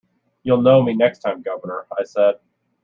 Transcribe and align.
“You’ll 0.41 0.63
know 0.63 0.81
me 0.81 0.95
next 0.95 1.19
time, 1.19 1.43
guv’nor,” 1.43 1.85
I 1.95 2.05
said. 2.05 2.39